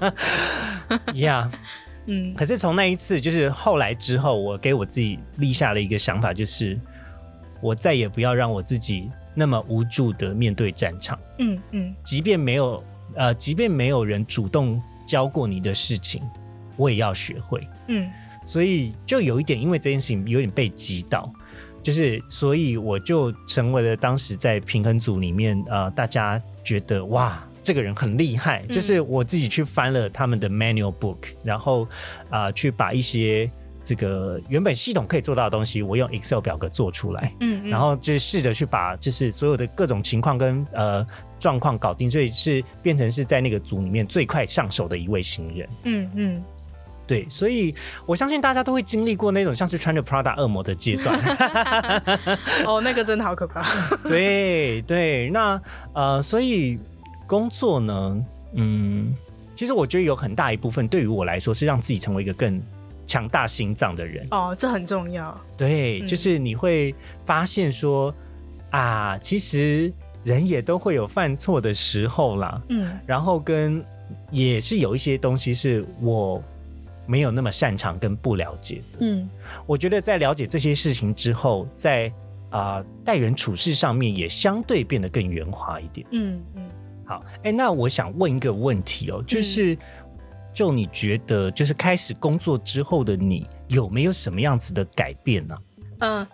[1.15, 1.51] 呀，
[2.07, 2.35] 嗯。
[2.35, 6.79] 可是从那一次，就是后来之后，我给我自己立下了一个想法，就是
[7.61, 11.19] 我再也不要让我自己那么无助的面对战场。
[11.39, 12.83] 嗯嗯，即便没有。
[13.15, 16.23] 呃，即便没有人主动教过你的事情，
[16.77, 17.61] 我也要学会。
[17.89, 18.11] 嗯，
[18.47, 21.33] 所以就有一点，因为这件事情有点被击倒，
[21.83, 28.63] 就是所以我就成为了当时在平衡组里面，呃，大家觉得哇，这个人很厉害。
[28.67, 31.89] 就是我自己去翻了他们的 manual book，然后
[32.31, 33.51] 啊，去把一些
[33.85, 41.05] 这个原本系统可以做到的东西，我用 Excel 表格做出来，嗯，然后就试着去把就是所有的各种情况跟呃
[41.41, 45.69] 状况搞定，所以是变成是在那个组里面最快上手的一位新人。
[45.83, 46.45] 嗯嗯，
[47.07, 47.75] 对，所以
[48.07, 51.19] 我相信大家都会经历过那种像是穿着 Prada 恶魔的阶段。
[52.65, 53.63] 哦，那个真的好可怕。
[54.09, 55.61] 对对，那
[55.93, 56.79] 呃，所以
[57.27, 59.13] 工作呢，嗯，
[59.55, 62.63] 其实我觉得有很大一部分对于我来说是让自己成为一个更
[63.05, 64.27] 强大心脏的人。
[64.31, 65.39] 哦，这很重要。
[65.59, 66.95] 对，嗯就是你会
[67.27, 68.15] 发现说
[68.71, 69.93] 啊，其实
[70.25, 72.63] 人也都会有犯错的时候啦。
[72.69, 73.85] 嗯然后跟
[74.31, 76.43] 也是有一些东西是我
[77.07, 78.99] 没有那么擅长跟不了解的。
[79.01, 79.29] 嗯
[79.67, 82.13] 我觉得在了解这些事情之后，在
[82.51, 86.07] 啊、待人处事上面也相对变得更圆滑一点。
[86.11, 86.69] 嗯嗯，
[87.07, 89.75] 好，哎，那我想问一个问题哦，就是、
[90.53, 95.59] 就你觉得，就是开始工作之后的你，有没有什么样子的改变呢、
[96.01, 96.27] 嗯，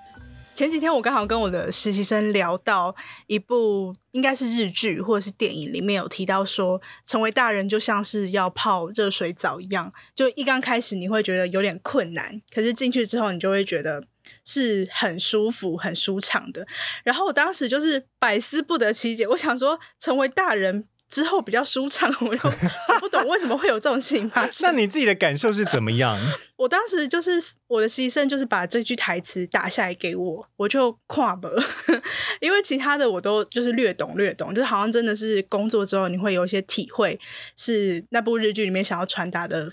[0.59, 2.93] 前几天我刚好跟我的实习生聊到
[3.29, 14.03] 一部应该是日剧或者是电影里面有提到说，成为大人就像是要泡热水澡一样，就一刚开始你会觉得有点困难，可是进去之后你就会觉得。
[14.45, 16.67] 是很舒服、很舒畅的。
[17.03, 24.73] 然后我当时就是百思不得其解，我想说，成为大人之后比较舒畅， 我就我不懂为什么会有这种事情发 那。
[24.73, 26.17] 你自己的感受是怎么样？
[26.57, 27.33] 我当时就是
[27.67, 31.63] 我的实习生，就是把这句台词打下来给我，我就跨了，
[32.41, 37.19] 因为其他的我都就是略懂略懂，就是好像真的是工作之后你会有一些体会，
[37.57, 39.73] 是那部日剧里面想要传达的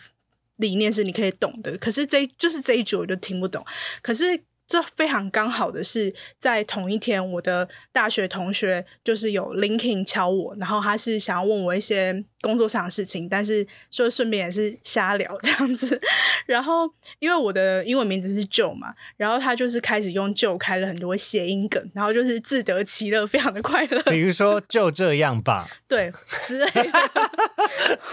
[0.58, 1.78] 理念是你可以懂的。
[1.78, 3.66] 可是这就是这一句我就听不懂，
[4.02, 4.42] 可是。
[4.68, 16.00] 这非常刚好的是，在同一天，我的大学同学就是有 LinkedIn 敲我，然后他是想要问我一些工作上的事情，但是就顺便也是瞎聊这样子。
[16.46, 24.02] 然后因为我的英文名字是 Joe 嘛，然后他就是开始用 Joe 开了很多谐音梗，然后就是自得其乐，非常的快乐。
[24.04, 26.12] 比如说 就这样吧，对
[26.44, 26.84] 之类的。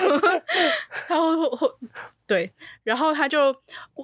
[1.08, 1.78] 然后或
[2.32, 2.50] 对，
[2.82, 3.54] 然后他就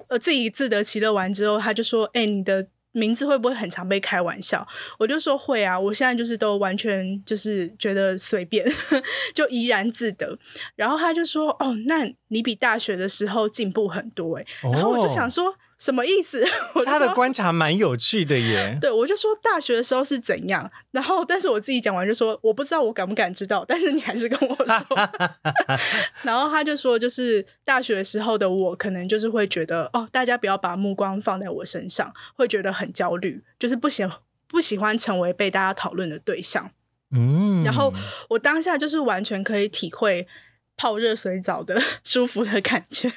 [0.08, 4.66] 呃自己自得其乐完之后，他就说：“哎、你的名字会不会很常被开玩笑？”
[4.98, 8.66] 我就说：“会啊，我现在就是都完全就是觉得随便，
[9.34, 10.38] 就怡然自得。”
[10.76, 15.54] 然后他就说：“哦，那你比大学的时候进步很多哎。”然后我就想说。
[15.78, 16.44] 什么意思？
[16.74, 18.76] 我他的观察蛮有趣的耶。
[18.82, 25.10] 对，我就说大学的时候是怎样，然后但是我自己讲完就说我不知道我敢不敢知道，但是你还是跟我说，
[26.22, 34.04] 然后他就说就是大学的时候的我可能就是会觉得哦，大家不要把目光放在我身上，会觉得很焦虑，就是不喜
[34.48, 36.70] 不喜欢成为被大家讨论的对象。
[37.10, 37.92] 嗯然后
[38.28, 40.28] 我当下就是完全可以体会
[40.76, 43.10] 泡热水澡的舒服的感觉，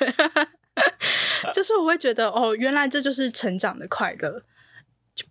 [1.54, 4.44] 就是我会觉得哦，原来这就是成长的快乐，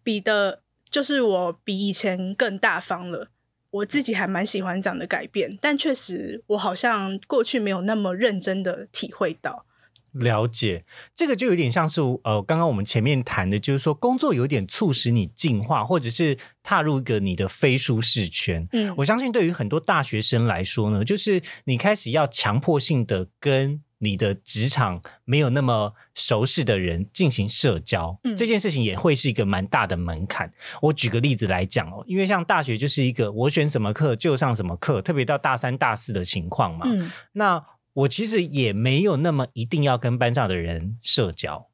[0.03, 3.29] 比的，就是我比以前更大方了。
[3.71, 9.65] 我自己还蛮喜欢这样的改变，但确实我好像过去没有那么认真的体会到。
[10.11, 10.85] 了解，
[11.15, 18.67] 这个就有点像是呃，刚刚我们前面谈的，就是说工作有点促使你进化，或者是踏入一个你的非舒适圈。
[18.73, 30.51] 嗯我相信对于很多大学生来说呢，就是你开始要强迫性的跟你的职场没有那么熟识的人进行社交，嗯这件事情也会是一个蛮大的门槛。
[30.81, 36.87] 我举个例子来讲哦，因为像大学就是一个我选什么课就上什么课，特别到大三、大四的情况嘛。
[36.87, 41.67] 嗯那我其实也没有那么一定要跟班上的人社交。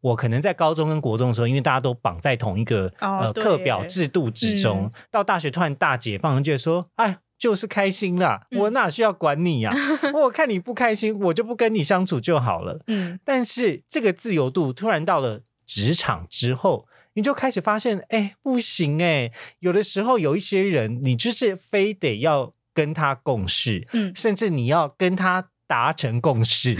[0.00, 8.60] 我可能在高中跟国中的时候，因为大家都绑在同一个、呃课表制度之中，嗯到大学突然大解放，就说，哎，就是开心啦，嗯。
[8.60, 9.72] 我哪需要管你呀、
[10.12, 12.80] 我看你不开心，我就不跟你相处就好了。
[12.88, 13.18] 嗯。
[13.24, 24.12] 但是这个自由度突然到了职场之后，你就开始发现，哎，不行哎，有的时候有一些人，你就是非得要跟他共事，嗯。
[24.14, 26.74] 甚至你要跟他达成共识，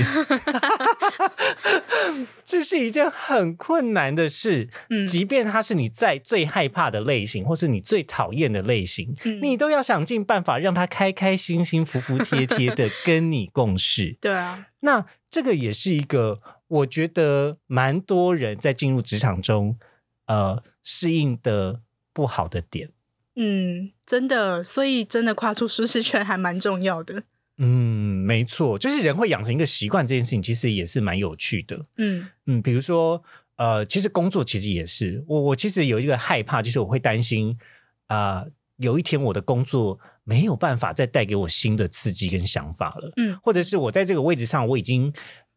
[2.42, 4.70] 这是一件很困难的事。
[4.88, 14.16] 嗯即便他是你在最害怕的类型，或是你最讨厌的类型，嗯你都要想尽办法让他开开心心、服服帖帖的跟你共事。
[14.22, 19.78] 对啊，那这个也是一个我觉得蛮多人在进入职场中，
[20.26, 21.82] 呃，适应的
[22.14, 22.90] 不好的点。
[23.36, 27.22] 嗯，真的，所以真的跨出舒适圈还蛮重要的。
[27.58, 31.80] 嗯，没错，就是人会养成一个习惯，这件事情其实也是蛮有趣的。
[31.96, 33.22] 嗯嗯，比如说，
[33.56, 37.58] 呃，其实工作其实也是我，我其实有一个害怕，就是我会担心，
[38.06, 38.44] 啊、
[38.76, 45.12] 有一天我的工作没有办法再带给我新的刺激跟想法了，嗯或者是我在这个位置上我已经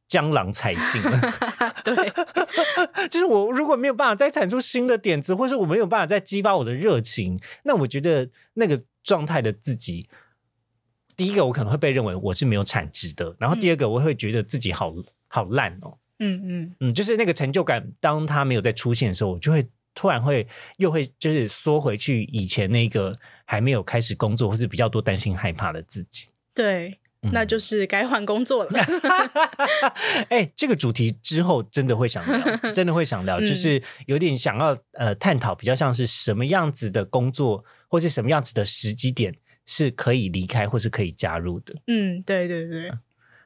[0.08, 1.22] 江郎才尽了。
[1.86, 1.96] 对，
[3.10, 10.10] 就是我如果没有办法再产出新的点子，或者我没有办法再激发我的热情，那我觉得那个状态的自己，
[11.22, 14.92] 第一个我可能会被认为我是没有产值的，然后第二个我会觉得自己好
[15.28, 15.96] 好烂哦。
[16.18, 20.48] 嗯嗯嗯，就是那个成就感，当他没有再出现的时候，我就会突然会
[20.78, 23.16] 又会就是缩回去以前那个
[23.46, 26.26] 还没有开始工作或是比较多担心害怕的自己。
[26.56, 26.98] 对，
[27.32, 28.72] 那就是该换工作了。
[30.30, 39.36] 哎，这个主题之后真的会想聊， 真的会想聊，就是有点想要呃探讨，比较像是什么样子的工作，或是什么样子的时机点
[39.66, 41.76] 是可以离开或是可以加入的。
[41.88, 42.92] 嗯，对对对。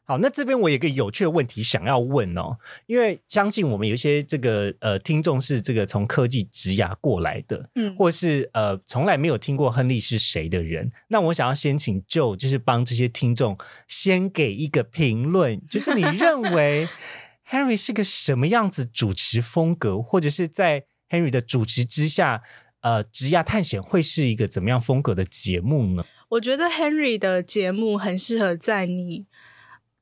[0.07, 2.55] 好，那这边我有个有趣的问题想要问哦，
[2.85, 13.57] 因为相信我们有一些这个呃听众是这个从科技职涯过来的，嗯，或是呃从来没有听过亨利是谁的人，那我想要先请 Joe 就是帮这些听众
[13.87, 16.87] 先给一个评论，就是你认为
[17.49, 22.43] Henry 是个什么样子主持风格，或者是在 Henry 的主持之下，
[22.85, 26.05] 呃，职涯探险会是一个怎么样风格的节目呢？
[26.29, 29.25] 我觉得 Henry 的节目很适合在你。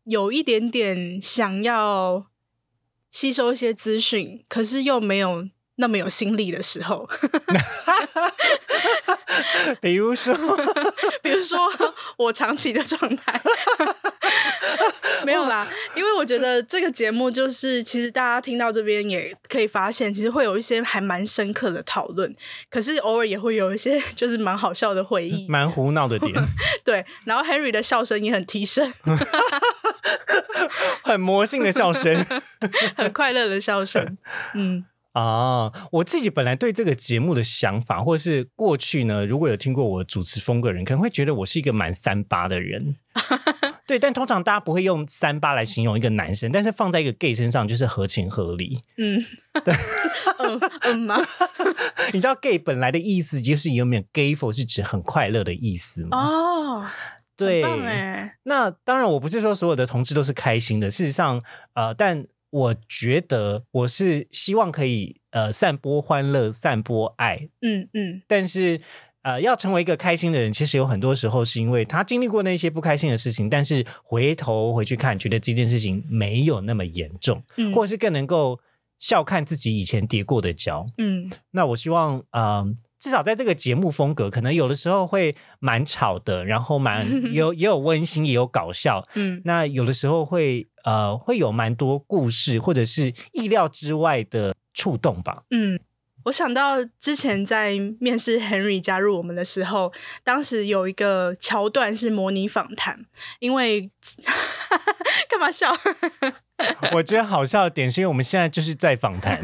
[0.03, 2.25] 有一点点想要
[3.09, 7.09] 吸收一些资讯，可是又没有那么有心力的时候，
[9.79, 10.35] 比如说，
[11.23, 11.57] 比如说
[12.17, 13.41] 我长期的状态。
[15.25, 22.35] 没有啦，因为我觉得这个节目就是，其实大家听到这边也可以发现，其实会有一些还蛮深刻的讨论，
[22.69, 26.33] 可是偶尔也会有一些就是蛮好笑的回忆， 蛮胡闹的点。
[26.83, 28.93] 对，然后 Henry 的笑声也很提升，
[31.03, 32.25] 很魔性的笑声，
[32.95, 34.17] 很快乐的笑声。
[34.53, 42.95] 嗯啊，我自己本来对这个节目的想法，或是过去呢，如果有听过我主持风格的人，可能会觉得我是一个蛮三八的人。
[43.85, 48.81] 对，但通常大家不会用三八来形容一个男生，但是放在一个 gay 身上就是合情合理。
[48.97, 49.21] 嗯，
[49.63, 49.73] 对，
[50.39, 51.17] 嗯嗯吗？
[52.13, 56.17] 你知道 gay 本来的意思就是有没有 gayful 是指很快乐的意思吗？
[56.17, 56.85] 哦，
[57.35, 57.61] 对，
[58.43, 61.41] 那当然我不是说所有的同志都是开心的，事实上，
[61.73, 67.49] 呃，但我觉得我是希望可以呃散播欢乐、散播爱。
[67.61, 68.79] 嗯嗯，但是。
[69.23, 78.59] 呃，要成为一个开心的人，其实有很多时候是因为他经历过那些不开心的事情，但是回头回去看，觉得这件事情没有那么严重，嗯，或者是更能够
[78.99, 81.29] 笑看自己以前跌过的跤，嗯。
[81.51, 89.41] 那我希望，嗯，至少在这个节目风格，可能有的时候会蛮吵的，然后蛮 有也有温馨，也有搞笑，嗯。
[89.45, 95.79] 那有的时候会，呃，会有蛮多故事，或者是意料之外的触动吧，嗯。
[96.23, 99.91] 我想到之前在面试 Henry 加入我们的时候，
[100.23, 103.05] 当时有一个桥段是模拟访谈，
[103.39, 103.89] 因为
[105.29, 105.75] 干嘛笑？
[106.93, 109.37] 我觉得好笑的点是因为我们现在就是在访谈。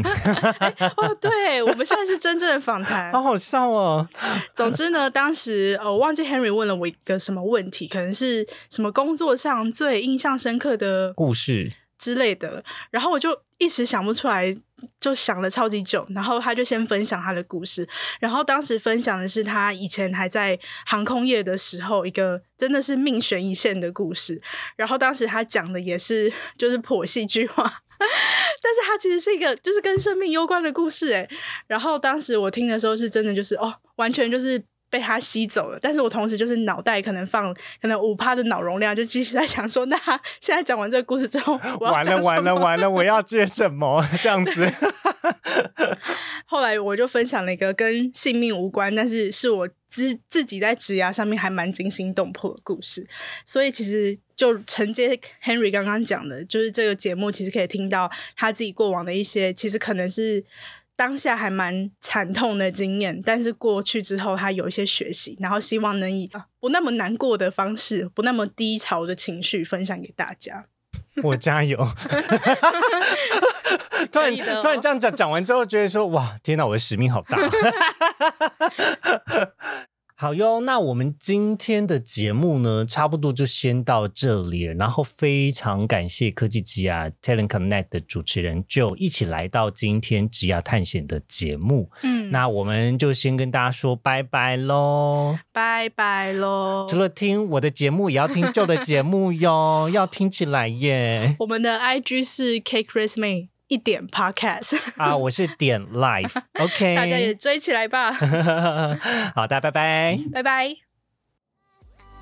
[0.96, 4.08] 哦，对，我们现在是真正的访谈，好好笑哦。
[4.54, 14.58] 总之呢，当时呃，我忘记 Henry 问了我一个什么问题，可能是什么工作上最印象深刻的故事之类的，然后我就一时想不出来。
[15.02, 17.86] 就想了超级久，然后他就先分享他的故事，
[18.18, 24.42] 然后当时分享的是他以前还在航空业的时候，一个真的是命悬一线的故事。
[24.78, 27.62] 然后当时他讲的也是就是颇戏剧化，
[28.00, 31.30] 但是他其实是一个就是跟生命攸关的故事诶。
[31.68, 34.64] 然后当时我听的时候是真的就是哦，完全就是。
[34.90, 39.98] 被他吸走了，但是我同时就是脑袋可能放可能五趴的脑容量，就继续在想说，那
[40.42, 44.72] 现在讲完这个故事之后，完了完了完了，我要接什么这样子？
[46.46, 53.08] 后来我就分享了一个跟性命无关，但是是我自自己在职涯上面还蛮惊心动魄的故事，
[53.46, 60.44] 所以其实就承接 Henry 刚刚讲的，就是这个节目其实可以听到他自己过往的一些，其实可能是。
[61.00, 66.30] 当下还蛮惨痛的经验，但是过去之后，他有一些学习，然后希望能以
[66.60, 70.66] 不那么难过的方式，不那么低潮的情绪分享给大家。
[71.24, 71.78] 我加油！
[74.12, 77.38] 突然突然这样讲讲完之后，觉得说哇，天哪，我的使命好大。
[80.22, 84.64] 好哟，那我们今天的节目呢，差不多就先到这里。
[84.64, 91.90] 然后非常感谢科技之亚 Talent Connect 的主持人 Joe，一起来到今天职牙探险的节目。
[92.04, 96.86] 嗯，那我们就先跟大家说拜拜喽，拜拜喽。
[96.90, 101.38] 除了听我的节目，也要听旧的节目哟， 要听起来耶。
[101.40, 103.48] 我们的 IG 是 K Christmas。
[103.70, 108.12] 一点 Podcast 啊，我是点 Life，OK， 大家也追起来吧。
[109.36, 110.76] 好的，拜拜，拜拜。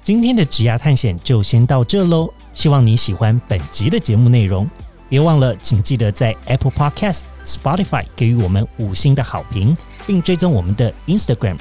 [0.04, 4.70] 今天的职涯探险就先到这喽，希望你喜欢本集的节目内容。
[5.08, 9.76] 别忘了，请记得在 Apple Podcast、Spotify 给予我们五星的好评，
[10.06, 11.58] 并追踪我们的 Instagram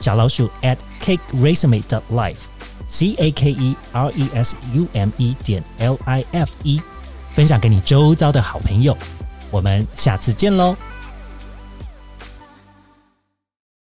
[0.00, 2.46] 小老鼠 at cake resume dot life
[2.86, 6.80] c a k e r e s u m e 点 l i f e，
[7.34, 8.96] 分享给你周遭的好朋友。
[9.50, 10.76] 我们下次见喽！